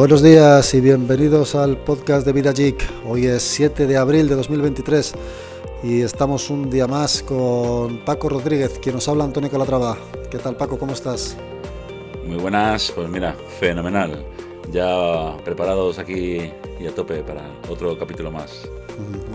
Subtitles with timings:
[0.00, 2.88] Buenos días y bienvenidos al podcast de Vida Geek.
[3.06, 5.12] Hoy es 7 de abril de 2023
[5.82, 9.98] y estamos un día más con Paco Rodríguez, quien nos habla Antonio Calatrava.
[10.30, 10.78] ¿Qué tal Paco?
[10.78, 11.36] ¿Cómo estás?
[12.24, 14.24] Muy buenas, pues mira, fenomenal.
[14.72, 18.66] Ya preparados aquí y a tope para otro capítulo más.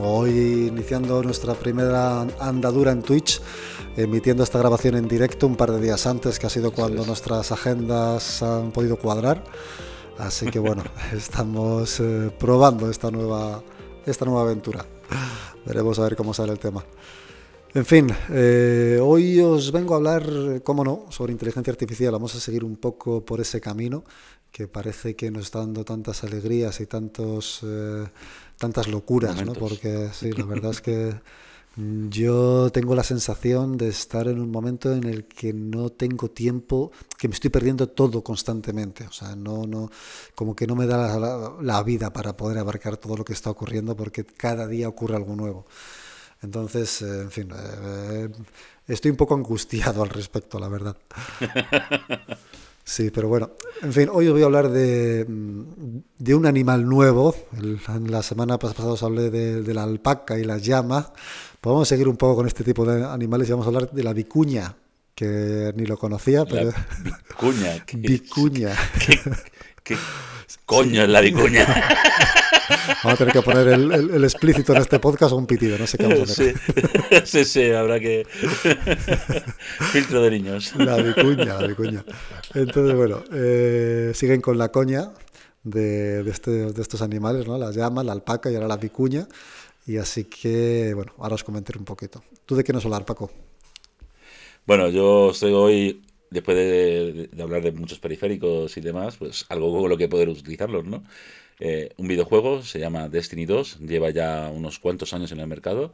[0.02, 3.40] Hoy iniciando nuestra primera andadura en Twitch,
[3.96, 7.52] emitiendo esta grabación en directo un par de días antes, que ha sido cuando nuestras
[7.52, 9.44] agendas han podido cuadrar.
[10.18, 10.84] Así que bueno,
[11.14, 13.64] estamos eh, probando esta nueva,
[14.06, 14.86] esta nueva aventura.
[15.66, 16.86] Veremos a ver cómo sale el tema.
[17.74, 22.14] En fin, eh, hoy os vengo a hablar, cómo no, sobre inteligencia artificial.
[22.14, 24.06] Vamos a seguir un poco por ese camino
[24.50, 28.06] que parece que nos está dando tantas alegrías y tantos, eh,
[28.58, 29.52] tantas locuras, ¿no?
[29.52, 31.14] Porque sí, la verdad es que
[31.78, 36.92] yo tengo la sensación de estar en un momento en el que no tengo tiempo,
[37.18, 39.06] que me estoy perdiendo todo constantemente.
[39.06, 39.90] O sea, no, no,
[40.36, 41.20] como que no me da
[41.62, 45.36] la, vida para poder abarcar todo lo que está ocurriendo porque cada día ocurre algo
[45.36, 45.66] nuevo.
[46.42, 48.30] Entonces, eh, en fin, eh,
[48.88, 50.98] estoy un poco angustiado al respecto, la verdad.
[52.88, 53.50] Sí, pero bueno,
[53.82, 55.26] en fin, hoy os voy a hablar de,
[56.20, 57.36] de un animal nuevo.
[57.58, 61.12] en la semana pasada os hablé de, la alpaca y la llama.
[61.66, 64.14] Podemos seguir un poco con este tipo de animales y vamos a hablar de la
[64.14, 64.76] vicuña,
[65.16, 66.72] que ni lo conocía, pero...
[67.02, 67.84] vicuña.
[67.96, 68.76] vicuña.
[69.84, 69.98] ¿Qué,
[70.64, 71.66] coño es la vicuña?
[73.04, 75.98] Vamos a tener que poner el, explícito en este podcast o un pitido, no sé
[75.98, 76.56] qué vamos a hacer.
[77.26, 78.28] Sí, sí, habrá que...
[79.92, 80.72] Filtro de niños.
[80.76, 82.06] La vicuña, la vicuña.
[82.54, 85.10] Entonces, bueno, eh, siguen con la coña
[85.64, 87.58] de, este, de estos animales, ¿no?
[87.58, 89.28] La llama, la alpaca y ahora la vicuña.
[89.86, 92.24] Y así que, bueno, ahora os comentaré un poquito.
[92.46, 93.32] ¿Tú de qué nos hablar, Paco?
[94.66, 99.90] Bueno, yo estoy hoy, después de, hablar de muchos periféricos y demás, pues algo con
[99.90, 101.04] lo que poder utilizarlos, ¿no?
[101.60, 105.94] Eh, un videojuego, se llama Destiny 2, lleva ya unos cuantos años en el mercado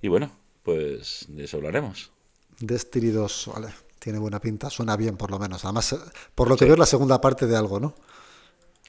[0.00, 0.30] y bueno,
[0.62, 2.12] pues de eso hablaremos.
[2.60, 3.68] Destiny 2, vale,
[3.98, 5.64] tiene buena pinta, suena bien por lo menos.
[5.64, 5.98] Además, eh,
[6.34, 7.94] por lo que veo es la segunda parte de algo, ¿no?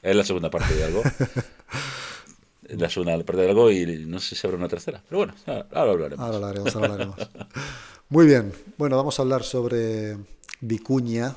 [0.03, 1.01] Es la segunda parte de algo.
[2.69, 5.03] la segunda parte de algo y no sé si habrá una tercera.
[5.07, 5.33] Pero bueno,
[5.73, 6.25] ahora hablaremos.
[6.25, 7.29] Ahora hablaremos, ahora hablaremos.
[8.09, 10.17] Muy bien, bueno, vamos a hablar sobre
[10.61, 11.35] vicuña,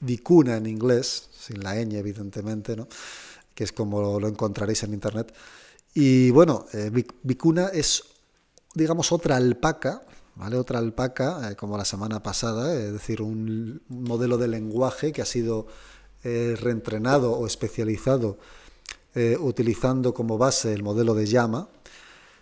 [0.00, 2.88] vicuna en inglés, sin la ñ evidentemente, ¿no?
[3.54, 5.34] que es como lo encontraréis en internet.
[5.94, 6.90] Y bueno, eh,
[7.22, 8.04] vicuna es,
[8.74, 10.02] digamos, otra alpaca,
[10.34, 10.58] ¿vale?
[10.58, 15.24] Otra alpaca, eh, como la semana pasada, es decir, un, modelo de lenguaje que ha
[15.24, 15.66] sido
[16.22, 18.38] eh, reentrenado o especializado
[19.18, 21.70] eh, utilizando como base el modelo de llama,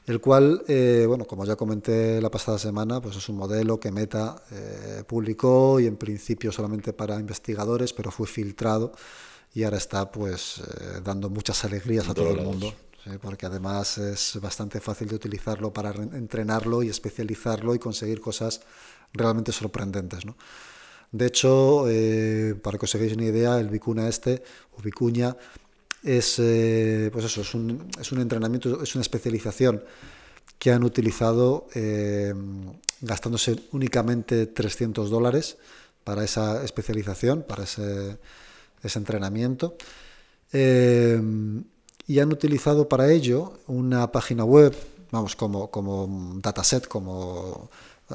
[0.07, 3.93] el cual, eh, bueno, como ya comenté la pasada semana, pues es un modelo que
[3.93, 8.91] Meta eh, publicó y en principio solamente para investigadores, pero fue filtrado
[9.55, 10.61] y ahora está pues
[11.05, 12.75] dando muchas alegrías a todo el mundo.
[13.23, 18.63] porque además es bastante fácil de utilizarlo para entrenarlo y especializarlo y conseguir cosas
[19.13, 20.27] realmente sorprendentes.
[20.27, 20.37] ¿no?
[21.13, 21.85] De hecho,
[22.65, 24.43] para que os hagáis una idea, el Vicuna este,
[24.77, 25.37] o Vicuña,
[26.05, 29.83] es, eh, pues eso, es un, es un, entrenamiento, es una especialización
[30.59, 32.33] que han utilizado eh,
[33.01, 35.57] gastándose únicamente 300 dólares
[36.05, 38.19] para esa especialización, para ese,
[38.83, 39.77] ese entrenamiento.
[40.53, 41.21] Eh,
[42.07, 44.77] y han utilizado para ello una página web,
[45.11, 47.71] vamos, como, como dataset, como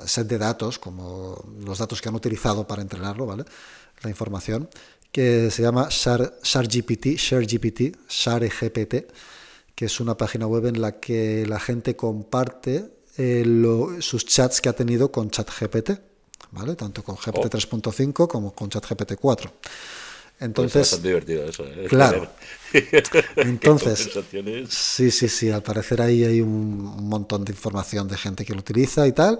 [0.06, 3.46] set de datos, como los datos que han utilizado para entrenarlo, ¿vale?
[4.04, 4.70] La información,
[5.12, 8.96] que se llama ShareGPT, ShareGPT, ShareGPT,
[9.76, 13.44] que es una página web en la que la gente comparte eh,
[14.00, 15.92] sus chats que ha tenido con ChatGPT,
[16.52, 16.76] ¿vale?
[16.76, 19.52] Tanto con GPT 3.5 como con ChatGPT 4.
[20.42, 21.66] Entonces, pues divertido eso.
[21.66, 21.86] ¿eh?
[21.90, 22.30] Claro.
[23.36, 24.10] Entonces,
[24.70, 25.50] sí, sí, sí.
[25.50, 29.38] Al parecer ahí hay un, montón de información de gente que lo utiliza y tal.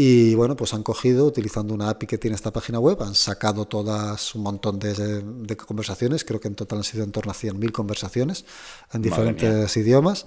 [0.00, 3.64] Y bueno, pues han cogido, utilizando una API que tiene esta página web, han sacado
[3.64, 7.72] todas un montón de, conversaciones, creo que en total han sido en torno a 100.000
[7.72, 8.44] conversaciones
[8.92, 10.26] en diferentes idiomas,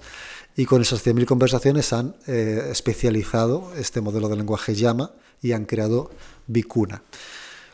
[0.57, 5.63] y con esas 100.000 conversaciones han eh, especializado este modelo de lenguaje llama y han
[5.63, 6.11] creado
[6.47, 7.01] Vicuna.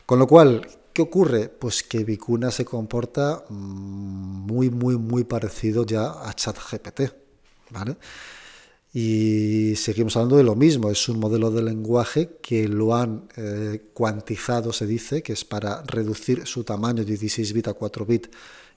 [0.06, 1.48] Con lo cual, ¿qué ocurre?
[1.48, 3.54] Pues que Vicuna se comporta mm,
[4.46, 7.00] muy, muy, muy parecido ya a ChatGPT,
[7.70, 7.96] ¿vale?
[8.92, 13.90] Y seguimos hablando de lo mismo, es un modelo de lenguaje que lo han eh,
[13.92, 18.28] cuantizado, se dice, que es para reducir su tamaño de 16 bit a 4 bit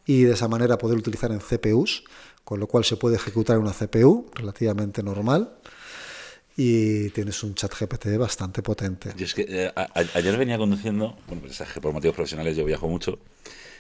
[0.06, 2.04] y de esa manera poder utilizar en CPUs,
[2.44, 5.56] con lo cual se puede ejecutar en una CPU relativamente normal
[6.58, 9.14] y tienes un chat GPT bastante potente.
[9.18, 9.72] es que eh,
[10.14, 13.20] ayer venía conduciendo, bueno, pues por motivos profesionales yo viajo mucho,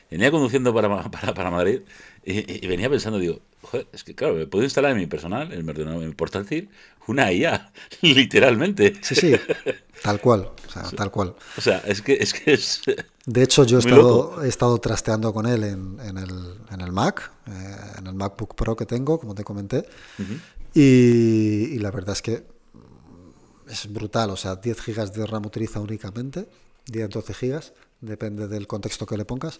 [0.09, 1.81] venía conduciendo para, para, para Madrid
[2.23, 5.65] y, venía pensando, digo, joder, es que claro, me puedo instalar en mi personal, en
[5.65, 6.69] mi portátil,
[7.07, 7.71] una IA,
[8.01, 8.93] literalmente.
[9.01, 9.33] Sí, sí,
[10.03, 11.35] tal cual, o sea, tal cual.
[11.57, 12.33] O sea, es que es...
[12.33, 12.81] Que es
[13.25, 16.91] de hecho, yo he estado, he estado, trasteando con él en, en, el, en el,
[16.91, 19.85] Mac, eh, en el MacBook Pro que tengo, como te comenté,
[20.73, 22.43] y, y la verdad es que
[23.69, 26.49] es brutal, o sea, 10 gigas de RAM utiliza únicamente,
[26.87, 29.59] 10, 12 gigas, depende del contexto que le pongas.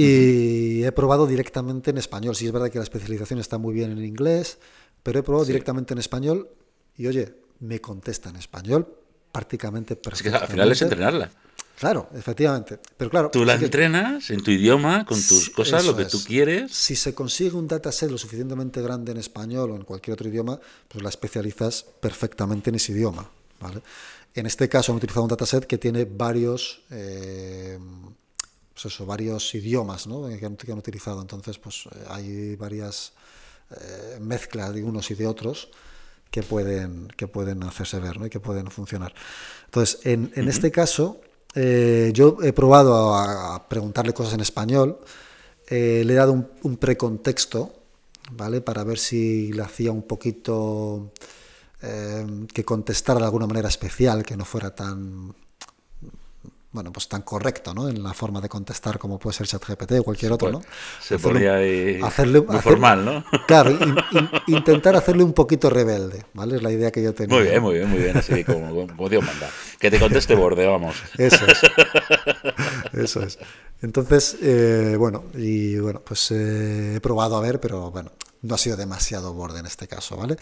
[0.00, 2.36] Y he probado directamente en español.
[2.36, 4.58] Sí, es verdad que la especialización está muy bien en inglés,
[5.02, 6.48] pero he probado directamente en español
[6.96, 8.86] y oye, me contesta en español
[9.32, 10.36] prácticamente perfectamente.
[10.36, 11.30] Es que al final es entrenarla.
[11.80, 12.78] Claro, efectivamente.
[12.96, 16.72] Pero claro, tú la entrenas en tu idioma, con tus cosas, lo que tú quieres.
[16.72, 20.60] Si se consigue un dataset lo suficientemente grande en español o en cualquier otro idioma,
[20.86, 23.28] pues la especializas perfectamente en ese idioma.
[23.60, 23.82] ¿vale?
[24.34, 27.78] En este caso han utilizado un dataset que tiene varios, eh,
[28.80, 30.28] pues eso, varios idiomas ¿no?
[30.28, 31.20] que, han, utilizado.
[31.20, 33.12] Entonces, pues eh, hay varias
[33.72, 35.68] eh, mezclas de unos y de otros
[36.30, 38.26] que pueden, que pueden hacerse ver ¿no?
[38.26, 39.12] y que pueden funcionar.
[39.64, 41.20] Entonces, en, en este caso,
[41.56, 45.00] yo he probado a, preguntarle cosas en español,
[45.68, 47.72] le he dado un, un precontexto,
[48.30, 48.60] ¿vale?
[48.60, 51.10] Para ver si le hacía un poquito
[51.80, 55.34] que contestara de alguna manera especial, que no fuera tan
[56.78, 57.88] bueno, pues tan correcto, ¿no?
[57.88, 60.62] En la forma de contestar como puede ser ChatGPT o cualquier otro, ¿no?
[61.00, 63.24] Se hacerle, hacerle muy formal, ¿no?
[63.48, 63.76] Claro,
[64.46, 66.54] intentar hacerle un poquito rebelde, ¿vale?
[66.54, 67.36] Es la idea que yo tenía.
[67.36, 69.50] Muy bien, muy bien, muy bien, así como, como Dios manda.
[69.80, 70.94] Que te conteste borde, vamos.
[71.16, 71.58] Eso es.
[72.92, 73.40] Eso es.
[73.82, 78.58] Entonces, eh, bueno, y bueno, pues eh, he probado a ver, pero bueno, no ha
[78.58, 80.36] sido demasiado borde en este caso, ¿vale?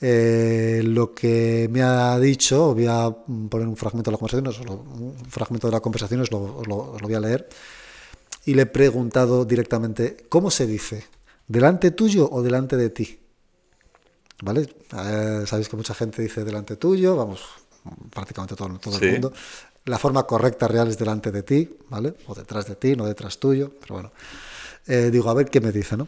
[0.00, 5.16] Eh, lo que me ha dicho, voy a poner un fragmento de la conversación, un
[5.28, 7.48] fragmento de la conversación, os lo, lo, voy a leer,
[8.44, 11.04] y le he preguntado directamente, ¿cómo se dice?
[11.46, 13.18] ¿Delante tuyo o delante de ti?
[14.42, 14.62] ¿Vale?
[14.62, 17.42] Eh, sabéis que mucha gente dice delante tuyo, vamos,
[18.10, 19.32] prácticamente todo, todo el mundo.
[19.86, 22.14] La forma correcta real es delante de ti, ¿vale?
[22.26, 24.12] O detrás de ti, no detrás tuyo, pero bueno.
[24.86, 26.06] Eh, digo, a ver qué me dice, ¿no?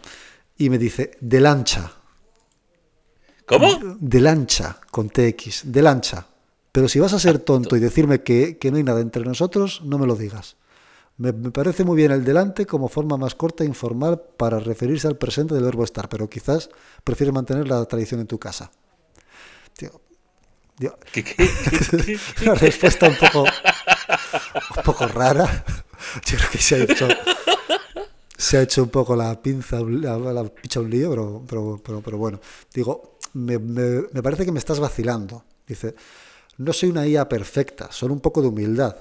[0.56, 1.92] Y me dice, de lancha.
[3.46, 3.68] ¿Cómo?
[3.98, 6.26] De lancha, con TX, de lancha.
[6.70, 9.98] Pero si vas a ser tonto y decirme que, no hay nada entre nosotros, no
[9.98, 10.56] me lo digas.
[11.18, 15.18] Me, parece muy bien el delante como forma más corta e informal para referirse al
[15.18, 16.70] presente del verbo estar, pero quizás
[17.04, 18.70] prefieres mantener la tradición en tu casa.
[19.76, 20.02] Tío,
[21.12, 25.64] ¿Qué, qué, Una respuesta un poco, un poco rara.
[26.24, 27.08] Yo creo que se ha hecho
[28.42, 32.40] se ha hecho un poco la pinza, la, la un lío, pero, pero, pero, bueno.
[32.74, 35.44] Digo, me, me, parece que me estás vacilando.
[35.64, 35.94] Dice,
[36.58, 38.96] no soy una IA perfecta, solo un poco de humildad.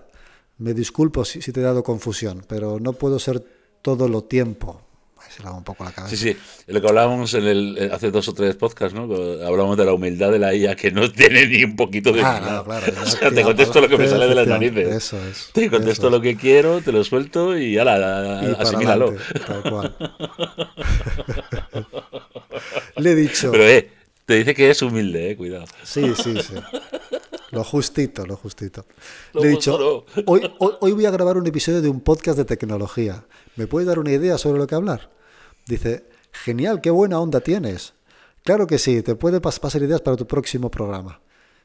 [0.60, 3.44] Me disculpo si te he dado confusión, pero no puedo ser
[3.82, 4.84] todo lo tiempo
[5.30, 6.16] se lava un poco la cabeza.
[6.16, 6.38] Sí, sí,
[6.68, 9.04] lo que hablábamos en el, hace dos o tres podcasts, ¿no?
[9.46, 12.22] Hablamos de la humildad de la IA que no tiene ni un poquito de...
[12.24, 14.88] Ah, claro, o sea, te contesto lo que me sale de las narices.
[14.88, 15.50] Eso es.
[15.54, 19.16] Te contesto lo que quiero, te lo suelto y ala, y asimílalo.
[19.46, 19.96] Tal cual.
[22.98, 23.52] Le he dicho...
[23.52, 23.90] Pero, eh,
[24.26, 25.66] te dice que es humilde, eh, cuidado.
[25.84, 26.54] Sí, sí, sí.
[27.52, 28.86] Lo justito, lo justito.
[29.34, 32.46] Le he dicho, hoy, hoy, hoy, voy a grabar un episodio de un podcast de
[32.46, 33.26] tecnología.
[33.58, 35.10] ¿Me puedes dar una idea sobre lo que hablar?
[35.68, 37.94] Dice, genial, qué buena onda tienes.
[38.44, 41.22] Claro que sí, te puede pasar ideas para tu próximo programa.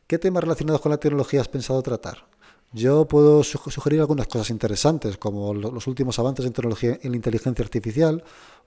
[0.07, 2.27] ¿Qué temas relacionados con la tecnología has pensado tratar?
[2.73, 7.65] Yo puedo sugerir algunas cosas interesantes, como los últimos avances en tecnología en la inteligencia
[7.65, 8.23] artificial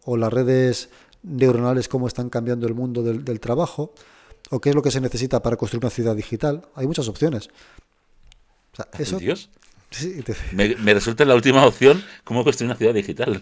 [0.05, 0.89] o las redes
[1.21, 3.93] neuronales, cómo están cambiando el mundo del, trabajo,
[4.49, 6.63] o qué es lo que se necesita para construir una ciudad digital.
[6.75, 7.49] Hay muchas opciones.
[8.97, 9.49] eso, Dios?
[10.53, 13.41] Me, resulta la última opción cómo construir una ciudad digital.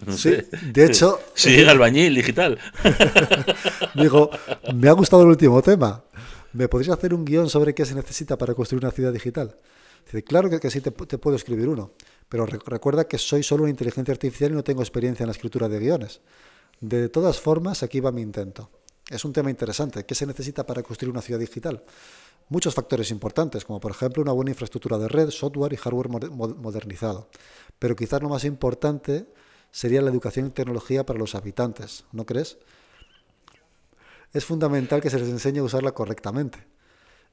[0.74, 2.58] De hecho, sí, el albañil digital.
[3.96, 4.30] Digo,
[4.74, 6.04] me ha gustado el último tema.
[6.54, 9.56] ¿Me podrías hacer un guion sobre qué se necesita para construir una ciudad digital?
[10.06, 11.92] Dice, claro que, sí, te, puedo escribir uno,
[12.30, 15.68] pero recuerda que soy solo una inteligencia artificial y no tengo experiencia en la escritura
[15.68, 16.22] de guiones.
[16.80, 18.70] De todas formas, aquí va mi intento.
[19.10, 20.06] Es un tema interesante.
[20.06, 21.84] ¿Qué se necesita para construir una ciudad digital?
[22.50, 27.30] muchos factores importantes, como por ejemplo una buena infraestructura de red, software y hardware modernizado.
[27.80, 29.28] Pero quizás lo más importante
[29.72, 32.58] sería la educación y tecnología para los habitantes, ¿no crees?
[34.34, 36.66] Es fundamental que se les enseñe a usarla correctamente.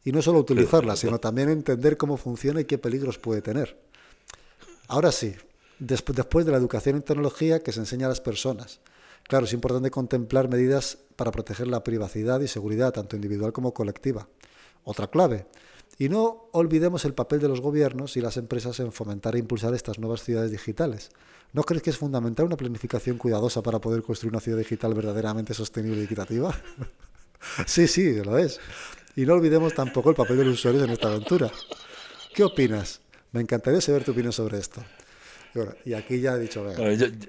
[0.04, 3.78] Y no solo utilizarla, sino también entender cómo funciona y qué peligros puede tener.
[4.86, 5.34] Ahora sí,
[5.78, 8.80] después de la educación en tecnología que se enseña a las personas.
[9.24, 14.28] Claro, es importante contemplar medidas para proteger la privacidad y seguridad, tanto individual como colectiva.
[14.84, 15.46] Otra clave,
[15.96, 19.74] Y no olvidemos el papel de los gobiernos y las empresas en fomentar e impulsar
[19.74, 21.10] estas nuevas ciudades digitales.
[21.52, 25.54] ¿No crees que es fundamental una planificación cuidadosa para poder construir una ciudad digital verdaderamente
[25.54, 26.52] sostenible y equitativa?
[27.66, 28.58] sí, sí, lo es.
[29.14, 31.48] Y no olvidemos tampoco el papel de los usuarios en esta aventura.
[32.34, 33.00] ¿Qué opinas?
[33.30, 34.82] Me encantaría saber tu opinión sobre esto.
[35.84, 36.66] Y, aquí ya he dicho.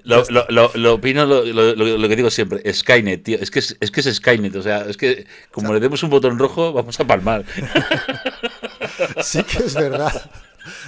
[0.04, 3.38] lo, opino lo, que digo siempre: Skynet, tío.
[3.40, 4.56] Es que es, que es Skynet.
[4.56, 7.44] O sea, es que como le demos un botón rojo, vamos a palmar.
[9.22, 10.30] sí que es verdad.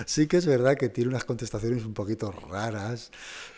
[0.07, 3.13] Sí que es verdad que tiene unas contestaciones un poquito raras.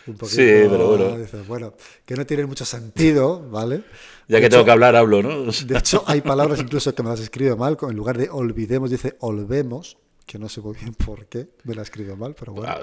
[0.06, 1.44] Un poquito, sí, pero bueno.
[1.48, 3.82] bueno, que no tienen mucho sentido, ¿vale?
[4.28, 5.50] Ya que tengo que hablar, hablo, ¿no?
[5.50, 7.78] De hecho, hay palabras incluso que me las escribe mal.
[7.80, 9.96] En lugar de olvidemos, dice olvemos
[10.30, 12.80] que no sé muy bien por qué me la escribió mal, pero bueno, ah,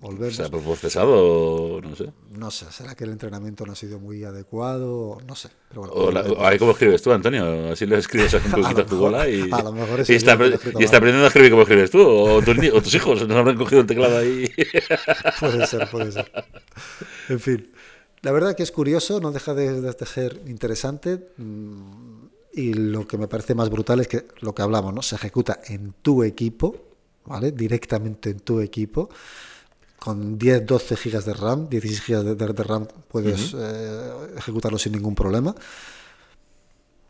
[0.00, 0.36] volvemos.
[0.36, 1.80] ¿Se ha procesado?
[1.82, 2.12] No sé.
[2.30, 5.18] No sé, ¿será que el entrenamiento no ha sido muy adecuado?
[5.26, 5.48] No sé.
[5.68, 7.72] Pero bueno, o ¿Cómo escribes tú, Antonio?
[7.72, 10.38] Así le escribes a un poquito a tu bola y, a lo mejor y, está,
[10.78, 13.86] y está, aprendiendo a escribir como escribes tú, o, tus hijos nos habrán cogido el
[13.88, 14.48] teclado ahí.
[15.40, 16.30] puede ser, puede ser.
[17.28, 17.72] En fin,
[18.22, 21.30] la verdad que es curioso, no deja de, de ser interesante.
[21.36, 22.05] Mm,
[22.56, 25.02] y lo que me parece más brutal es que lo que hablamos, ¿no?
[25.02, 26.74] Se ejecuta en tu equipo,
[27.26, 27.52] ¿vale?
[27.52, 29.10] Directamente en tu equipo.
[29.98, 35.14] Con 10, 12 gigas de RAM, 16 gigas de, RAM puedes eh, ejecutarlo sin ningún
[35.14, 35.54] problema.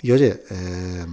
[0.02, 1.06] Y oye, eh,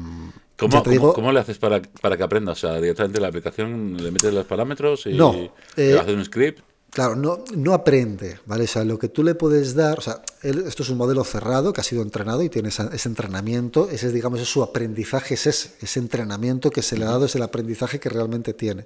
[0.57, 2.53] ¿Cómo, le haces para, para que aprenda?
[2.53, 6.61] O sea, directamente la aplicación le metes los parámetros y no, eh, hace un script.
[6.93, 8.65] Claro, no, no aprende, ¿vale?
[8.65, 11.73] O sea, lo que tú le puedes dar, o sea, esto es un modelo cerrado
[11.73, 15.47] que ha sido entrenado y tiene ese entrenamiento, ese es, digamos, es su aprendizaje, es
[15.47, 18.85] ese, ese entrenamiento que se le ha dado, es el aprendizaje que realmente tiene.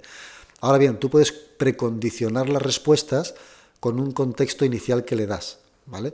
[0.61, 3.35] Ahora bien, tú puedes precondicionar las respuestas
[3.81, 6.13] con un contexto inicial que le das, ¿vale?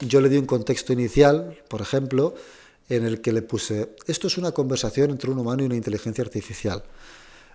[0.00, 2.34] yo le di un contexto inicial, por ejemplo,
[2.88, 6.22] en el que le puse, esto es una conversación entre un humano y una inteligencia
[6.22, 6.82] artificial.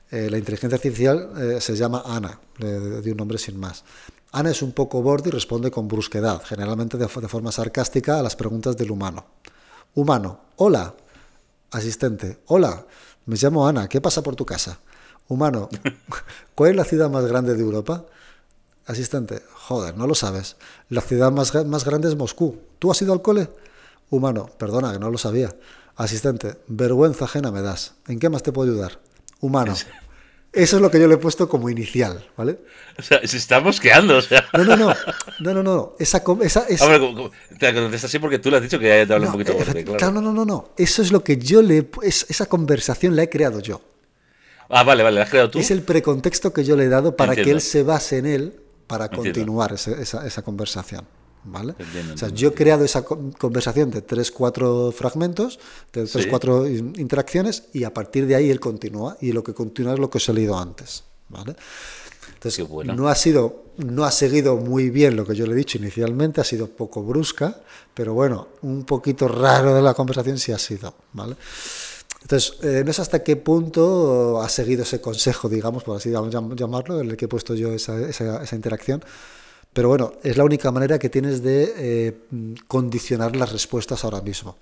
[0.10, 3.84] Eh, la inteligencia artificial eh, se llama Ana, de, un nombre sin más.
[4.32, 8.36] Ana es un poco borde y responde con brusquedad, generalmente de, forma sarcástica, a las
[8.36, 9.26] preguntas del humano.
[9.96, 10.94] Humano, hola.
[11.72, 12.86] Asistente, hola.
[13.26, 14.80] Me llamo Ana, ¿qué pasa por tu casa?
[15.28, 15.68] Humano,
[16.56, 18.06] ¿cuál es la ciudad más grande de Europa?
[18.86, 20.56] Asistente, joder, no lo sabes.
[20.88, 22.58] La ciudad más, más grande es Moscú.
[22.80, 23.50] ¿Tú has ido al cole?
[24.10, 25.54] Humano, perdona, que no lo sabía.
[25.98, 27.96] Asistente, vergüenza ajena me das.
[28.08, 29.00] ¿En qué más te puedo ayudar?
[29.42, 29.76] Humano.
[30.54, 32.60] Eso es lo que yo le he puesto como inicial, ¿vale?
[32.98, 34.46] O sea, se está mosqueando, o sea.
[34.54, 34.94] No, no, no,
[35.40, 35.96] no, no, no.
[36.00, 36.86] Esa, esa, esa...
[36.86, 39.54] Hombre, te contestas así porque tú le has dicho que ya te habla un poquito
[39.54, 40.12] fuerte, claro.
[40.12, 40.70] No, no, no, no.
[40.78, 41.88] Eso es lo que yo le...
[42.02, 43.82] esa conversación la he creado yo.
[44.70, 45.60] Ah, vale, vale, la has creado tú.
[45.60, 48.60] Es el precontexto que yo le he dado para que él se base en él
[48.88, 51.06] para continuar esa, esa conversación.
[51.48, 51.76] ¿Vale?
[52.14, 55.60] o sea, yo he creado esa conversación de tres, cuatro fragmentos,
[55.94, 59.94] de tres, cuatro interacciones, y a partir de ahí él continúa, y lo que continúa
[59.94, 61.56] es lo que os he leído antes, ¿vale?
[62.34, 65.78] Entonces, no ha sido, no ha seguido muy bien lo que yo le he dicho
[65.78, 67.62] inicialmente, ha sido poco brusca,
[67.94, 71.36] pero bueno, un poquito raro de la conversación sí ha sido, ¿vale?
[72.22, 77.00] Entonces, eh, no sé hasta qué punto ha seguido ese consejo, digamos, por así llamarlo,
[77.00, 79.04] en el que he puesto yo esa, esa, esa interacción,
[79.78, 82.18] pero bueno, es la única manera que tienes de eh,
[82.68, 84.58] condicionar las respuestas ahora mismo.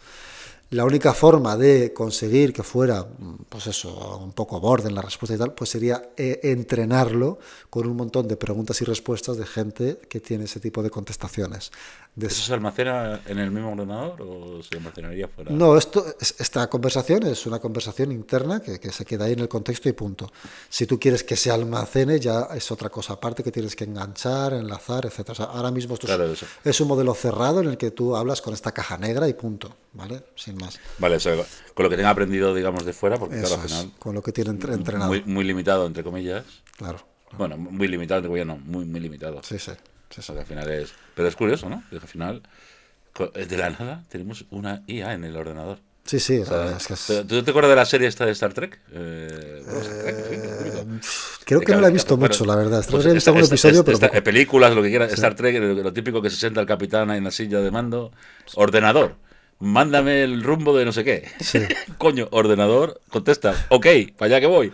[0.72, 3.08] La única forma de conseguir que fuera,
[3.48, 7.88] pues eso, un poco borde en la respuesta y tal, pues sería eh, entrenarlo con
[7.88, 11.72] un montón de preguntas y respuestas de gente que tiene ese tipo de contestaciones.
[12.20, 15.52] ¿Eso se almacena en el mismo ordenador o se almacenaría fuera?
[15.52, 19.50] No, esto, esta conversación es una conversación interna que, que, se queda ahí en el
[19.50, 20.32] contexto y punto.
[20.70, 24.54] Si tú quieres que se almacene, ya es otra cosa aparte que tienes que enganchar,
[24.54, 25.42] enlazar, etc.
[25.42, 26.08] ahora mismo esto
[26.64, 29.76] es, un modelo cerrado en el que tú hablas con esta caja negra y punto,
[29.92, 30.24] ¿vale?
[30.36, 30.80] Sin más.
[31.00, 31.18] Vale,
[31.74, 33.92] con lo que tenga aprendido, digamos, de fuera, porque claro, al final...
[34.00, 35.08] con lo que tiene entrenado.
[35.08, 36.46] Muy, muy limitado, entre comillas.
[36.78, 37.00] Claro.
[37.38, 39.42] Bueno, muy limitado, entre comillas, no, muy, muy limitado.
[39.44, 39.72] Sí, sí
[40.18, 40.94] al final es...
[41.16, 41.84] Pero es curioso, ¿no?
[41.92, 42.42] al final,
[43.34, 45.80] de la nada, tenemos una IA en el ordenador.
[46.06, 46.44] Sí, sí.
[47.28, 48.80] ¿Tú te acuerdas de la serie esta de Star Trek?
[48.92, 50.86] Eh, eh,
[51.46, 52.86] creo que no la he visto mucho, la verdad.
[52.92, 54.00] Pues he visto algún episodio, pero.
[54.24, 55.12] películas, lo que quieras.
[55.14, 58.12] Star Trek, lo, típico que se sienta el capitán en la silla de mando.
[58.54, 59.16] Ordenador.
[59.58, 61.28] Mándame el rumbo de no sé qué.
[61.98, 63.56] Coño, ordenador, contesta.
[63.70, 64.74] Ok, para allá que voy.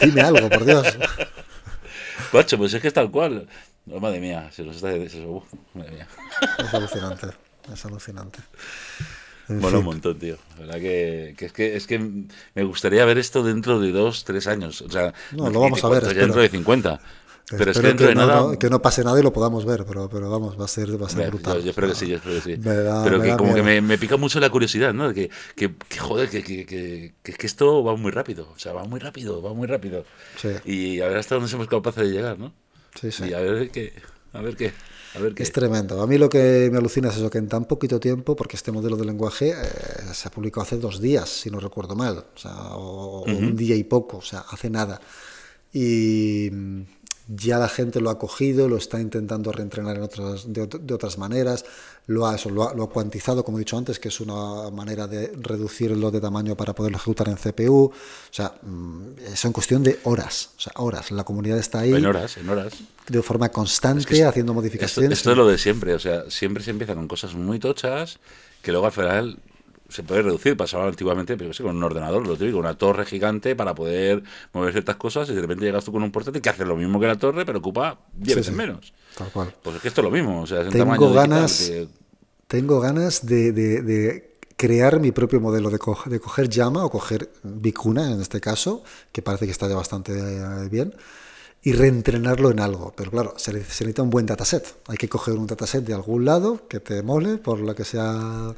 [0.00, 0.96] Dime algo, por Dios.
[2.32, 3.48] Pacho, pues es que es tal cual.
[3.90, 4.88] Oh, madre mía, se nos está.
[4.88, 6.08] madre mía.
[6.58, 7.26] Es alucinante,
[7.72, 8.38] es alucinante.
[9.48, 10.36] Mola un montón, tío.
[10.58, 11.98] La verdad que, que, es que es que
[12.54, 14.80] me gustaría ver esto dentro de dos, tres años.
[14.80, 16.02] O sea, no, lo vamos a ver.
[16.02, 17.00] Dentro de 50.
[17.50, 18.40] Pero es que dentro de no, nada.
[18.40, 21.00] no- que no pase nada y lo podamos ver, pero, pero vamos, va a ser,
[21.00, 21.62] va a ser Yo, brutal.
[21.62, 22.56] yo espero que sí, yo espero que sí.
[22.56, 25.12] Da- Pero que como que me, me pica mucho la curiosidad, ¿no?
[25.12, 28.48] Que, que, que, joder, que, que, que, que es que esto va muy rápido.
[28.56, 30.06] O sea, va muy rápido, va muy rápido.
[30.36, 30.48] Sí.
[30.64, 32.54] Y a ver hasta dónde somos capaces de llegar, ¿no?
[33.00, 33.24] Sí, sí.
[33.28, 33.92] Y a ver qué.
[34.32, 34.72] A ver qué.
[35.14, 35.42] A ver qué.
[35.42, 36.00] Es tremendo.
[36.02, 38.72] A mí lo que me alucina es eso, que en tan poquito tiempo, porque este
[38.72, 39.54] modelo de lenguaje eh,
[40.12, 43.56] se ha publicado hace dos días, si no recuerdo mal, o, sea, o- o un
[43.56, 45.00] día y poco, o sea, hace nada.
[45.72, 46.50] Y
[47.26, 50.92] ya la gente lo ha cogido, lo está intentando reentrenar en otras, de, ot- de
[50.94, 51.64] otras maneras,
[52.06, 54.70] lo ha, eso, lo, ha, lo ha cuantizado, como he dicho antes, que es una
[54.70, 57.84] manera de reducirlo de tamaño para poderlo ejecutar en CPU.
[57.86, 57.92] O
[58.30, 61.10] sea, mm, eso en cuestión de horas, o sea, horas.
[61.12, 62.74] La comunidad está ahí En horas, en horas.
[63.08, 65.12] de forma constante, Es que es- haciendo Esto, modificaciones.
[65.18, 68.18] esto es lo de siempre, o sea, siempre se empieza con cosas muy tochas
[68.60, 69.38] que luego al final
[69.94, 70.56] se puede reducir.
[70.56, 74.22] Pasaba antiguamente, pero sí, con un ordenador, lo típico, una torre gigante para poder
[74.52, 76.98] mover ciertas cosas y de repente llegas tú con un portátil que hace lo mismo
[76.98, 78.56] que la torre, pero ocupa 10 Sí, veces sí.
[78.58, 78.92] menos.
[79.16, 79.54] Tal cual.
[79.62, 81.88] Pues es que esto es lo mismo, o sea, es Tengo tamaño ganas- que-
[82.48, 86.90] Tengo ganas de, de- de crear mi propio modelo, de, co- de coger Llama o
[86.90, 88.82] coger Vicuna en este caso,
[89.12, 90.94] que parece que está ya bastante eh, bien,
[91.62, 92.92] y reentrenarlo en algo.
[92.96, 94.76] Pero claro, se necesita un buen dataset.
[94.88, 98.54] Hay que coger un dataset de algún lado que te mole, por lo que sea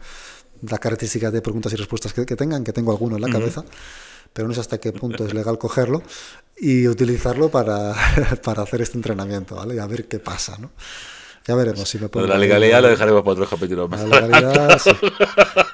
[0.63, 3.65] las características de preguntas y respuestas que, que tengan, que tengo alguno en la cabeza,
[4.33, 6.03] pero no sé hasta qué punto es legal cogerlo
[6.59, 7.95] y utilizarlo para,
[8.45, 9.77] para hacer este entrenamiento, ¿vale?
[9.77, 10.71] Y a ver qué pasa, ¿no?
[11.49, 14.03] Ya veremos si me de la legalidad lo dejaremos para otros capítulos más.
[14.03, 14.91] la legalidad, sí.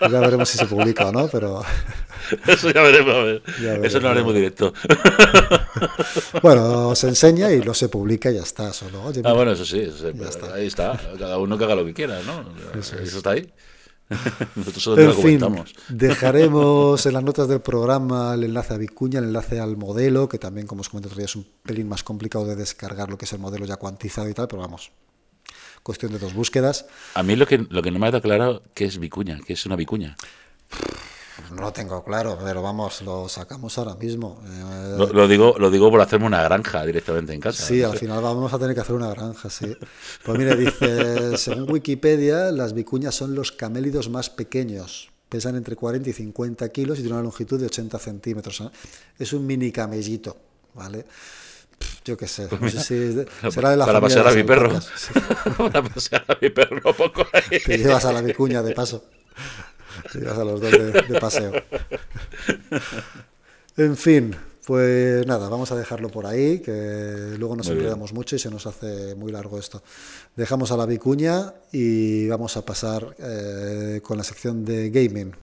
[0.02, 1.62] Ya veremos si se publica o no, pero
[2.46, 3.42] Eso ya veremos, a ver.
[3.58, 4.74] Ya veremos, Eso lo ya haremos directo.
[6.42, 8.72] bueno, se enseña y lo se publica y ya está.
[8.72, 10.54] Solo, oye, Ah, mira, bueno, eso sí, eso sí, Ya está.
[10.54, 11.00] ahí está.
[11.18, 12.44] Cada uno que haga lo que quiera, ¿no?
[12.78, 13.50] Eso, está ahí.
[14.56, 15.74] Nosotros solo en lo fin, comentamos.
[15.88, 20.38] dejaremos en las notas del programa el enlace a Vicuña, el enlace al modelo, que
[20.38, 23.24] también, como os comenté otro día, es un pelín más complicado de descargar lo que
[23.24, 24.92] es el modelo ya cuantizado y tal, pero vamos,
[25.82, 26.86] cuestión de dos búsquedas.
[27.14, 29.54] A mí lo que, lo que no me ha quedado claro que es vicuña, que
[29.54, 30.16] es una vicuña.
[31.54, 34.40] No lo tengo claro, pero vamos, lo sacamos ahora mismo.
[34.46, 37.64] Eh, Lo, lo digo, lo digo por hacerme una granja directamente en casa.
[37.64, 39.76] Sí, al final vamos a tener que hacer una granja, sí.
[40.24, 45.10] Pues mire, dice, según Wikipedia, las vicuñas son los camélidos más pequeños.
[45.28, 48.62] Pesan entre 40 y 50 kilos y tienen una longitud de 80 centímetros.
[49.18, 50.36] Es un mini camellito,
[50.74, 51.04] ¿vale?
[52.04, 54.42] Yo qué sé, no sé si es de- será de la para pasear a mi
[54.44, 54.80] perro.
[54.80, 55.12] Sí,
[55.56, 57.58] para pasear a mi perro poco ahí.
[57.60, 59.04] Te llevas a la vicuña de paso.
[60.12, 61.52] Te llevas a los dos de, de paseo.
[63.76, 68.38] En fin, pues nada, vamos a dejarlo por ahí, que luego nos enredamos mucho y
[68.38, 69.82] se nos hace muy largo esto.
[70.36, 75.34] Dejamos a la vicuña y vamos a pasar eh, con la sección de gaming.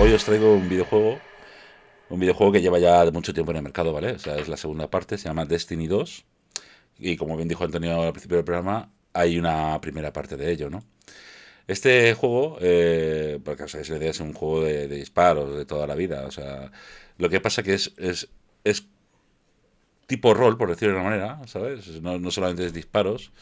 [0.00, 1.18] Hoy os traigo un videojuego,
[2.14, 4.12] un videojuego que lleva ya mucho tiempo en el mercado, ¿vale?
[4.12, 6.24] O sea, es la segunda parte, se llama Destiny 2.
[6.98, 10.70] Y como bien dijo Antonio al principio del programa, hay una primera parte de ello,
[10.70, 10.84] ¿no?
[11.66, 15.66] Este juego, eh, porque os hagáis la idea, es un juego de, de disparos de
[15.66, 16.26] toda la vida.
[16.26, 16.70] O sea,
[17.18, 18.28] lo que pasa que es, es,
[18.64, 18.86] es
[20.06, 22.00] tipo rol, por decirlo de una manera, ¿sabes?
[22.02, 23.32] No, no solamente es disparos.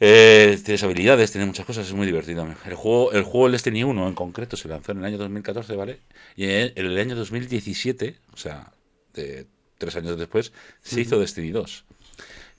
[0.00, 2.46] Eh, tienes habilidades, tiene muchas cosas, es muy divertido.
[2.64, 5.74] El juego, el juego el Destiny 1 en concreto se lanzó en el año 2014,
[5.76, 6.00] ¿vale?
[6.36, 8.72] Y en, en el año 2017, o sea,
[9.14, 9.46] de
[9.78, 11.84] tres años después, se hizo Destiny 2.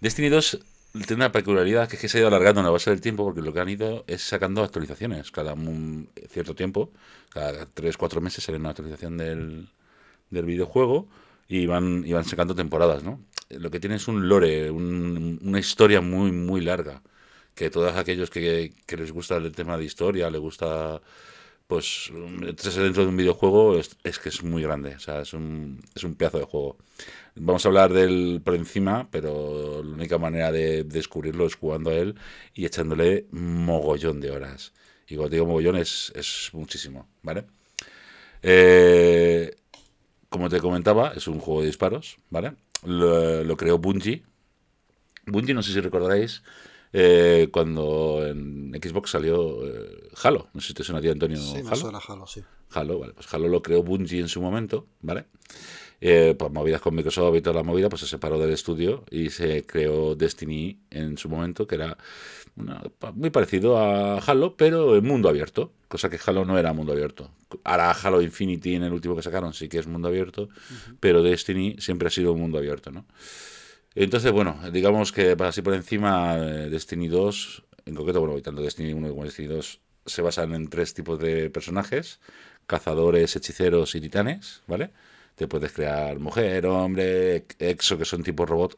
[0.01, 0.59] Destiny 2
[0.93, 3.23] tiene una peculiaridad que es que se ha ido alargando en la base del tiempo
[3.25, 6.91] porque lo que han ido es sacando actualizaciones cada un cierto tiempo,
[7.29, 9.69] cada 3-4 meses sale una actualización del,
[10.29, 11.07] del videojuego
[11.47, 13.19] y van, y van sacando temporadas, ¿no?
[13.49, 17.01] Lo que tiene es un lore, un- una historia muy, muy larga,
[17.59, 21.01] que todos aquellos que, les gusta el tema de historia, les gusta,
[21.67, 25.81] pues, meterse dentro de un videojuego, es, que es muy grande, o sea, es un,
[25.93, 26.77] es un pedazo de juego.
[27.35, 31.95] Vamos a hablar del por encima, pero la única manera de descubrirlo es jugando a
[31.95, 32.15] él
[32.53, 34.71] y echándole mogollón de horas.
[35.09, 37.43] Y cuando digo mogollón es, es muchísimo, ¿vale?
[38.41, 39.53] Eh,
[40.29, 42.53] como te comentaba, es un juego de disparos, ¿vale?
[42.85, 44.23] Lo, lo creó Bungie.
[45.25, 46.41] Bungie, no sé si recordaréis,
[46.93, 50.47] eh, cuando en Xbox salió eh, Halo.
[50.53, 51.37] No sé si te suena a ti, Antonio.
[51.37, 51.75] Sí, me Halo.
[51.75, 52.41] suena Halo, sí.
[52.71, 55.25] Halo, vale, pues Halo lo creó Bungie en su momento, ¿vale?
[56.01, 59.31] Eh, pues movidas con Microsoft y toda la movida, pues se separó del estudio y
[59.31, 61.97] se creó Destiny en su momento, que era
[62.55, 62.81] una-
[63.15, 67.31] muy parecido a Halo, pero en mundo abierto, cosa que Halo no era mundo abierto.
[67.65, 70.47] Ahora Halo Infinity en el último que sacaron sí que es mundo abierto,
[71.01, 73.05] pero Destiny siempre ha sido un mundo abierto, ¿no?
[73.95, 78.93] Entonces, bueno, digamos que así por encima, eh, Destiny 2, en concreto, bueno, tanto Destiny
[78.93, 82.19] 1 como Destiny 2 se basan en tres tipos de personajes,
[82.67, 84.91] cazadores, hechiceros y titanes, ¿vale?
[85.35, 88.77] Te puedes crear mujer, hombre, exo, que son tipos robot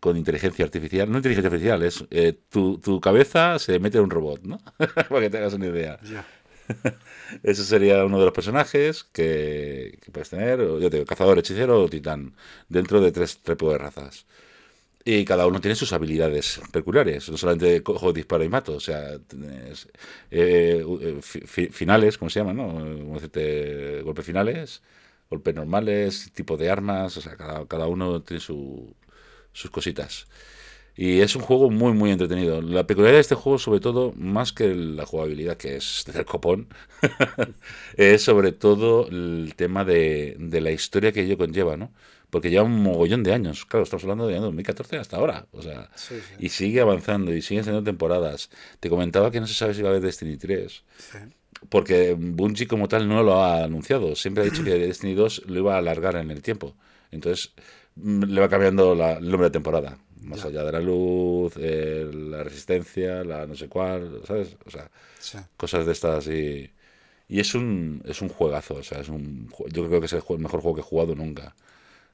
[0.00, 1.10] con inteligencia artificial.
[1.10, 4.58] No inteligencia artificial, es eh, tu, tu, cabeza se mete en un robot, ¿no?
[4.78, 6.00] Para que te hagas una idea.
[7.42, 11.88] Ese sería uno de los personajes que, puedes tener, yo te digo, cazador, hechicero o
[11.88, 12.34] titán,
[12.68, 14.26] dentro de tres tipos de razas.
[15.04, 17.28] Y cada uno tiene sus habilidades peculiares.
[17.30, 18.74] No solamente cojo, disparo y mato.
[18.74, 19.14] O sea,
[20.30, 21.20] eh, eh,
[21.72, 22.56] finales, ¿cómo se llaman?
[22.56, 23.14] ¿no?
[23.14, 24.82] decirte, golpes finales,
[25.30, 27.16] golpes normales, tipo de armas.
[27.16, 28.94] O sea, cada, cada uno tiene su,
[29.52, 30.26] sus cositas.
[31.00, 32.60] Y es un juego muy, muy entretenido.
[32.60, 36.68] La peculiaridad de este juego, sobre todo, más que la jugabilidad, que es del copón,
[37.96, 41.90] es sobre todo el tema de, de, la historia que ello conlleva, ¿no?
[42.28, 43.64] Porque lleva un mogollón de años.
[43.64, 45.46] Claro, estamos hablando de 2014 hasta ahora.
[45.52, 45.88] O sea,
[46.38, 48.50] y sigue avanzando y siguen siendo temporadas.
[48.78, 50.84] Te comentaba que no se sabe si va a haber Destiny 3.
[51.70, 54.14] Porque Bungie como tal no lo ha anunciado.
[54.16, 56.76] Siempre ha dicho que Destiny 2 lo iba a alargar en el tiempo.
[57.10, 57.54] Entonces
[57.96, 63.24] le va cambiando la, el nombre de temporada más allá de la luz, la resistencia,
[63.24, 64.56] la no sé cuál, ¿sabes?
[64.66, 64.90] O sea,
[65.56, 66.70] cosas de estas y,
[67.28, 70.22] y es un es un juegazo, o sea, es un yo creo que es el,
[70.38, 71.54] mejor juego que he jugado nunca.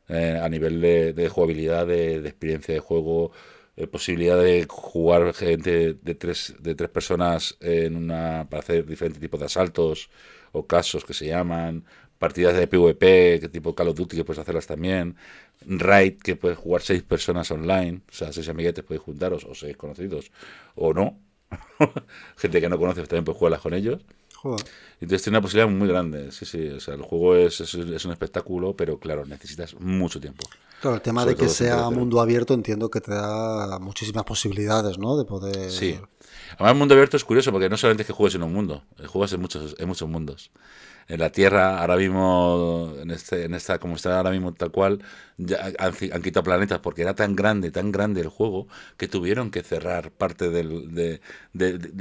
[0.08, 3.32] Eh, a nivel de, jugabilidad, de, experiencia de juego,
[3.76, 9.20] eh, posibilidad de jugar gente de tres, de tres personas en una para hacer diferentes
[9.20, 10.08] tipos de asaltos
[10.52, 11.84] o casos que se llaman,
[12.18, 15.16] partidas de PvP, que tipo Call of Duty que puedes hacerlas también,
[15.64, 19.76] Raid que puedes jugar seis personas online, o sea, seis amiguetes podéis juntaros, o seis
[19.76, 20.30] conocidos,
[20.74, 21.18] o no.
[22.36, 24.02] Gente que no conoces también puedes jugarlas con ellos.
[25.00, 26.30] Entonces tiene una posibilidad muy grande.
[26.30, 30.46] Sí, sí, o sea, el juego es, es, un espectáculo, pero claro, necesitas mucho tiempo.
[30.80, 35.16] Claro, el tema de que sea mundo abierto entiendo que te da muchísimas posibilidades, ¿no?
[35.16, 35.70] De poder...
[35.70, 35.98] Sí.
[36.52, 38.84] Además, el mundo abierto es curioso porque no solamente es que juegues en un mundo,
[39.06, 40.50] juegas en muchos, en muchos mundos
[41.08, 45.02] en la Tierra, ahora mismo, en, este, en esta, como está ahora mismo tal cual,
[45.36, 48.66] ya han, quitado planetas porque era tan grande, tan grande el juego,
[48.96, 51.20] que tuvieron que cerrar parte del, de,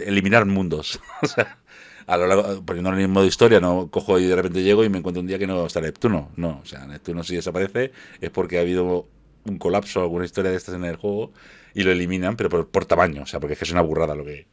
[0.06, 1.00] eliminar mundos.
[1.22, 1.60] o sea,
[2.08, 4.90] a lo largo, poniéndolo en el modo historia, no cojo y de repente llego y
[4.90, 6.32] me encuentro un día que no está Neptuno.
[6.36, 7.92] No, o sea, Neptuno si desaparece
[8.22, 9.08] es porque ha habido
[9.46, 11.32] un colapso, alguna historia de estas en el juego
[11.76, 14.24] y lo eliminan, pero por, tamaño, o sea, porque es que es una burrada lo
[14.24, 14.48] que,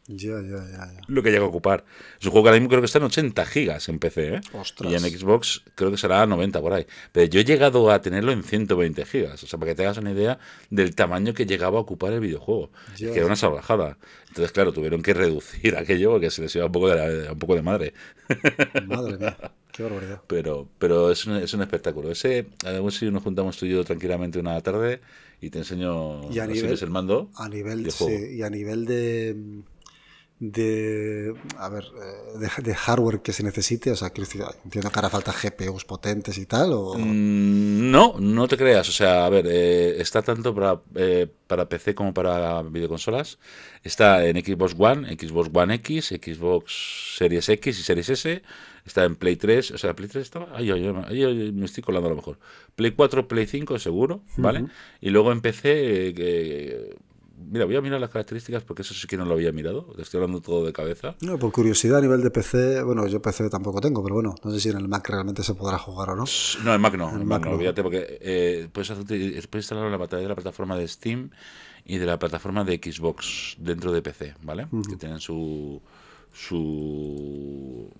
[1.07, 1.85] lo que llega a ocupar.
[2.18, 4.40] Es un juego que ahora mismo creo que está en 80 gigas en PC, ¿eh?
[4.90, 6.85] Y en Xbox creo que será 90 por ahí.
[7.12, 9.98] Pero yo he llegado a tenerlo en 120 gigas, o sea, para que te hagas
[9.98, 12.72] una idea del tamaño que llegaba a ocupar el videojuego.
[12.98, 13.98] que era una salvajada.
[14.26, 17.55] Entonces, claro, tuvieron que reducir aquello porque se les iba un poco de, un poco
[17.55, 17.94] de madre.
[18.85, 19.52] Madre mía.
[19.72, 20.20] Qué barbaridad.
[20.26, 22.11] Pero, pero es, un, es un espectáculo.
[22.11, 25.00] Ese, a ver si nos juntamos tú y yo tranquilamente una tarde
[25.40, 27.30] y te enseño y a nivel, el mando.
[27.37, 29.35] A nivel, sí, y a nivel de,
[30.42, 34.09] de a ver eh, de, hardware que se necesite o sea
[34.64, 38.92] entiendo que hará falta GPUs potentes y tal o mm, no no te creas o
[38.92, 43.38] sea a ver eh, está tanto para eh, para PC como para videoconsolas
[43.85, 48.42] está en Xbox One Xbox One X Xbox Series X y Series S
[48.85, 52.11] está en Play 3, o sea, Play 3 estaba, ahí, ahí, me estoy colando a
[52.11, 52.38] lo mejor.
[52.74, 54.66] Play 4, Play 5 seguro, ¿vale?
[55.00, 56.96] Y luego empecé, eh,
[57.50, 60.02] mira, voy a mirar las características porque eso sí que no lo había mirado, te
[60.02, 61.16] estoy hablando todo de cabeza.
[61.20, 64.50] No, por curiosidad a nivel de PC, bueno, yo PC tampoco tengo, pero bueno, no
[64.50, 66.24] sé si en el Mac realmente se podrá jugar o no.
[66.64, 69.98] No, en Mac no, en, Mac, no, olvídate, porque eh, puedes, puedes instalarlo en la
[69.98, 71.31] pantalla de la plataforma de Steam
[71.85, 74.68] y de la plataforma de Xbox dentro de PC, ¿vale?
[74.88, 75.81] Que tienen su
[76.33, 77.90] su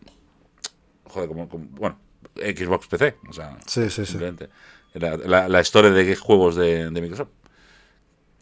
[1.05, 1.99] joder, como, bueno,
[2.37, 4.19] Xbox PC, o sea, sí, sí, sí.
[4.95, 7.31] La, la, historia de juegos de, de, Microsoft,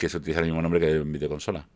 [0.00, 1.68] que se utiliza el mismo nombre que en videoconsola.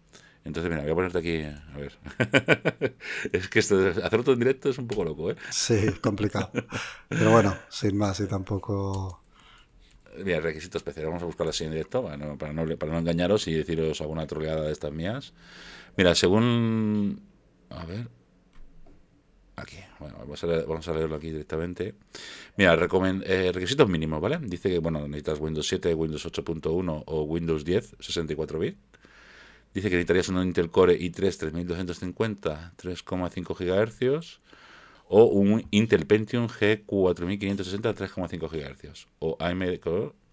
[0.45, 1.93] Entonces, mira, voy a ponerte aquí, a ver.
[3.33, 5.37] es que esto, hacerlo todo en directo es un poco loco, ¿eh?
[5.51, 6.51] Sí, complicado.
[7.09, 9.23] Pero bueno, sin más, y tampoco...
[10.25, 12.99] Mira, requisitos especiales, vamos a buscarlo así en directo para no, para no, para no
[12.99, 15.35] engañaros y deciros alguna troleada de estas mías.
[15.97, 17.21] Mira, según...
[17.69, 18.09] A ver,
[19.57, 20.43] Aquí, bueno, vamos
[20.89, 21.95] a, leerlo aquí directamente.
[22.57, 24.39] Mira, eh, requisitos mínimos, ¿vale?
[24.43, 28.79] Dice que, bueno, necesitas Windows 7, Windows 8.1 o Windows 10, 64 bits.
[29.73, 34.41] Dice que necesitarías un Intel Core i3 3250, 3,5 GHz
[35.09, 39.81] o un Intel Pentium G4560, 3,5 GHz o AMD,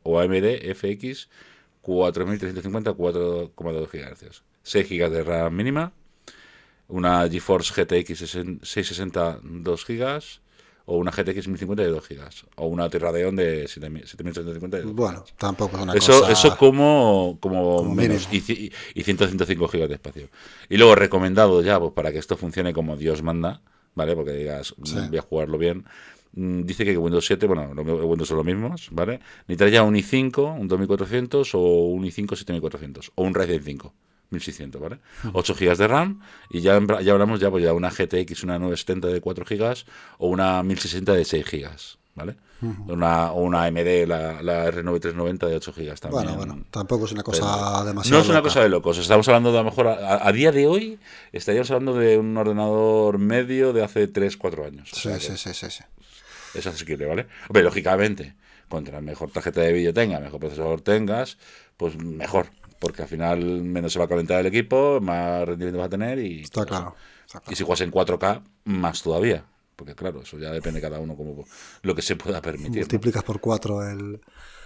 [0.03, 1.29] o AMD FX
[1.81, 4.43] 4350, 4,2 GHz.
[4.63, 5.91] 6 GB de RAM mínima
[6.91, 10.21] una GeForce GTX 660 2 GB
[10.85, 12.21] o una GTX 1050 de 2 GB,
[12.55, 16.31] o una Radeon de 7750 de 2 Bueno, tampoco es una eso, cosa...
[16.31, 20.29] Eso como, como, Como menos, y, y 105 GB de espacio.
[20.69, 23.61] Y luego recomendado ya, pues para que esto funcione como Dios manda,
[23.95, 24.15] ¿vale?
[24.15, 24.97] Porque digas, Sí.
[25.09, 25.85] voy a jugarlo bien.
[26.33, 29.19] mm, Dice que Windows 7, bueno, Windows son los mismos, ¿vale?
[29.47, 33.93] Necesitas ya un i5, un 2400 o un i5 7400 o un Ryzen 5
[34.31, 34.99] 1600, ¿vale?
[35.33, 39.07] 8 GB de RAM y ya, ya hablamos ya pues ya una GTX, una 970
[39.09, 39.75] de 4 GB
[40.17, 41.69] o una 1060 de 6 GB,
[42.15, 42.35] ¿vale?
[42.87, 46.23] una, o una AMD, la, la R9390 de 8 GB también.
[46.25, 48.49] Bueno, bueno, tampoco es una cosa Pero demasiado No es una loca.
[48.49, 48.97] cosa de locos.
[48.99, 50.99] Estamos hablando de a lo mejor, a, a día de hoy,
[51.31, 54.91] estaríamos hablando de un ordenador medio de hace 3, 4 años.
[54.93, 55.83] O Sí, sea sí, sí, sí, sí.
[56.53, 57.25] Es asequible, ¿vale?
[57.49, 58.35] Hombre, lógicamente,
[58.69, 61.39] contra mejor tarjeta de vídeo tengas, mejor procesador tengas,
[61.77, 62.47] pues mejor.
[62.81, 66.19] Porque al final menos se va a calentar el equipo, más rendimiento vas a tener
[66.19, 66.41] y...
[66.41, 66.89] Está claro.
[66.89, 66.97] eso.
[67.27, 67.53] está claro.
[67.53, 69.45] Y si juegas en 4K, más todavía.
[69.77, 71.45] Porque claro, eso ya depende de cada uno como
[71.83, 72.71] lo que se pueda permitir.
[72.71, 72.79] ¿no?
[72.81, 74.21] Multiplicas por 4 el...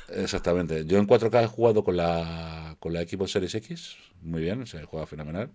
[0.09, 0.85] Exactamente.
[0.85, 4.83] Yo en 4K he jugado con la, con la Xbox Series X, muy bien, se
[4.85, 5.51] juega fenomenal.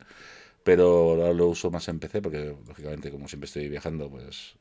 [0.65, 4.57] Pero ahora lo uso más en PC porque, lógicamente, como siempre estoy viajando, pues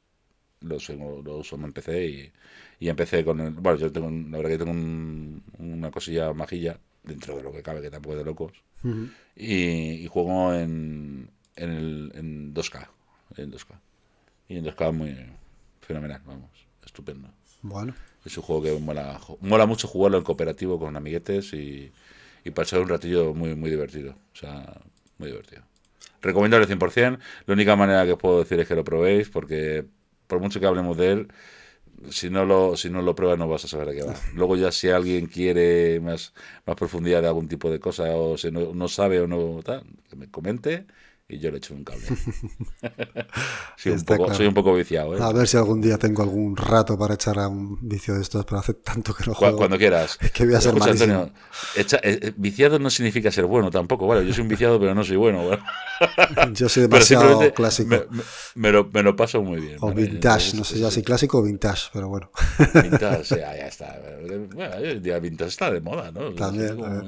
[0.61, 2.33] lo uso, lo uso en PC y,
[2.79, 6.79] y empecé con el, bueno, yo tengo, la verdad que tengo un- una cosilla majilla
[7.09, 8.53] dentro de lo que cabe, que tampoco es de locos,
[9.35, 9.55] y,
[10.03, 12.87] y juego en, en, el, en 2K,
[13.37, 13.79] en 2K.
[14.47, 15.15] Y en 2K muy
[15.81, 16.49] fenomenal, vamos,
[16.85, 17.29] estupendo.
[17.61, 17.93] Bueno,
[18.25, 21.91] Es un juego que mola, mola mucho jugarlo en cooperativo con amiguetes y,
[22.45, 24.15] y pasar un ratillo muy, muy divertido.
[24.33, 24.81] O sea,
[25.17, 25.61] muy divertido.
[26.21, 27.19] Recomiendo el 100%.
[27.45, 29.85] La única manera que os puedo decir es que lo probéis porque
[30.27, 31.27] por mucho que hablemos de él,
[32.09, 34.15] si no lo, si no lo pruebas no vas a saber de qué va.
[34.35, 36.33] Luego ya si alguien quiere más,
[36.65, 39.83] más profundidad de algún tipo de cosa o si no, no sabe o no tal,
[40.09, 40.85] que me comente
[41.29, 42.01] y yo le echo un cable.
[43.77, 44.33] soy, un poco, claro.
[44.35, 45.15] soy un poco viciado.
[45.15, 45.21] ¿eh?
[45.21, 48.43] a ver si algún día tengo algún rato para echar a un vicio de estos,
[48.45, 49.57] pero hace tanto que no juego.
[49.57, 50.17] Cuando quieras.
[50.21, 50.91] Es que voy a ser Escucha.
[50.91, 51.31] Antonio,
[51.75, 54.25] echa- eh, eh, viciado no significa ser bueno tampoco, ¿vale?
[54.25, 55.61] Yo soy un viciado, pero no soy bueno, ¿vale?
[56.53, 57.89] Yo soy demasiado clásico.
[57.89, 58.23] Me, me-
[58.55, 59.77] me lo, me lo paso muy bien.
[59.81, 60.01] o ¿vale?
[60.03, 62.31] vintage, Entonces, no sé ya si clásico o vintage, pero bueno.
[62.81, 63.99] Vintage, ya está.
[64.53, 66.31] Bueno, en día vintage está de moda, ¿no?
[66.33, 67.03] También, Es como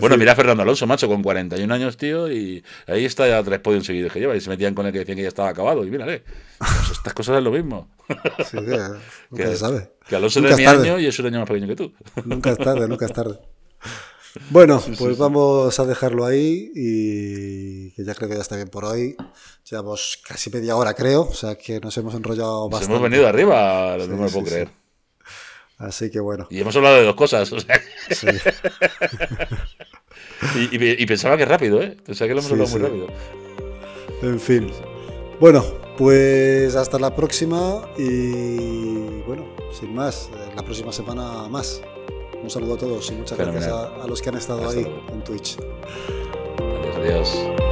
[0.00, 3.60] Bueno, mira a Fernando Alonso, macho, con 41 años, tío, y ahí está ya tres
[3.60, 5.84] podios seguidos que lleva, y se metían con él que decían que ya estaba acabado,
[5.84, 6.22] y mírale,
[6.58, 7.88] pues estas cosas es lo mismo.
[8.50, 8.58] Sí,
[9.34, 9.92] Que, se sabe.
[10.08, 10.90] que Alonso Nunca es de mi tarde.
[10.90, 11.92] año y es un año más pequeño que tú.
[12.24, 13.38] Nunca es tarde, nunca es tarde.
[14.50, 18.84] Bueno, pues vamos a dejarlo ahí y que ya creo que ya está bien por
[18.84, 19.14] hoy.
[19.70, 22.96] Llevamos casi media hora, creo, o sea que nos hemos enrollado Nos bastante.
[22.96, 24.70] hemos venido arriba, no me puedo creer.
[25.78, 28.26] Así que bueno, Y hemos hablado de dos cosas, o sea, sí.
[30.70, 31.96] y, y- y pensaba que rápido, ¿eh?
[32.04, 32.78] Pensaba que lo hemos Sí, hablado sí.
[32.78, 33.06] muy rápido.
[34.22, 34.70] En fin.
[35.40, 35.64] Bueno,
[35.98, 39.46] pues hasta la próxima y bueno,
[39.78, 41.82] sin más, eh, la próxima semana más.
[42.42, 44.84] Un saludo a todos y muchas gracias a, a los que han estado Hasta ahí
[44.84, 45.02] luego.
[45.12, 45.56] en Twitch.
[46.58, 47.63] Adiós, adiós.